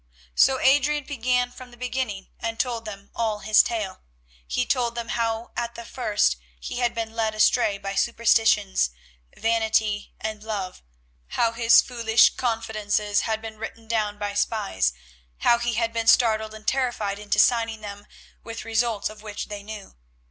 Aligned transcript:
So 0.33 0.59
Adrian 0.59 1.03
began 1.03 1.51
from 1.51 1.69
the 1.69 1.77
beginning, 1.77 2.29
and 2.39 2.59
told 2.59 2.85
them 2.85 3.11
all 3.15 3.41
his 3.41 3.61
tale. 3.61 4.01
He 4.47 4.65
told 4.65 4.95
them 4.95 5.09
how 5.09 5.51
at 5.55 5.75
the 5.75 5.85
first 5.85 6.37
he 6.59 6.79
had 6.79 6.95
been 6.95 7.13
led 7.13 7.35
astray 7.35 7.77
by 7.77 7.93
superstitions, 7.93 8.89
vanity, 9.37 10.11
and 10.19 10.41
love; 10.41 10.81
how 11.27 11.51
his 11.51 11.83
foolish 11.83 12.31
confidences 12.31 13.21
had 13.29 13.43
been 13.43 13.59
written 13.59 13.87
down 13.87 14.17
by 14.17 14.33
spies; 14.33 14.91
how 15.41 15.59
he 15.59 15.75
had 15.75 15.93
been 15.93 16.07
startled 16.07 16.55
and 16.55 16.65
terrified 16.67 17.19
into 17.19 17.37
signing 17.37 17.81
them 17.81 18.07
with 18.43 18.65
results 18.65 19.07
of 19.07 19.21
which 19.21 19.49
they 19.49 19.61
knew. 19.61 19.93